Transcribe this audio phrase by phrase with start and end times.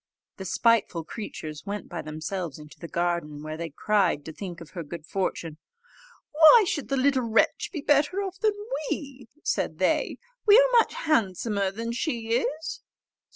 [0.37, 4.71] The spiteful creatures went by themselves into the garden, where they cried to think of
[4.71, 5.59] her good fortune.
[6.31, 8.53] "Why should the little wretch be better off than
[8.89, 10.17] we?" said they.
[10.47, 12.81] "We are much handsomer than she is."